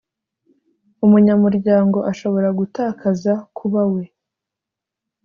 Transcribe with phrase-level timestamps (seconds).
[1.05, 4.03] umunyamuryango ashobora gutakaza kuba we